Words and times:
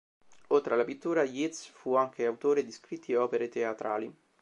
Oltre 0.47 0.73
alla 0.73 0.83
pittura, 0.83 1.21
Yeats 1.21 1.67
fu 1.67 1.93
anche 1.93 2.25
autore 2.25 2.65
di 2.65 2.71
scritti 2.71 3.11
e 3.11 3.17
opere 3.17 3.49
teatrali. 3.49 4.11